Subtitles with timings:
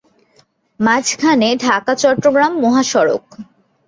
[0.79, 3.25] মাঝখানে ঢাকা-চট্টগ্রাম মহাসড়ক।